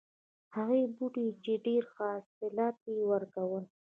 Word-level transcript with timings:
هغه 0.55 0.77
بوټی 0.95 1.27
چې 1.43 1.53
ډېر 1.65 1.83
حاصلات 1.95 2.77
یې 2.93 2.99
ورکول. 3.11 3.63